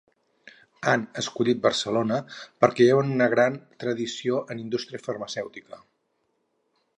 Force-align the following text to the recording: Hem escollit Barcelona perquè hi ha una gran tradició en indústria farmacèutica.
Hem 0.93 1.01
escollit 1.21 1.59
Barcelona 1.65 2.17
perquè 2.65 2.87
hi 2.87 2.93
ha 2.93 2.97
una 3.01 3.27
gran 3.35 3.59
tradició 3.85 4.41
en 4.57 4.65
indústria 4.65 5.03
farmacèutica. 5.09 5.81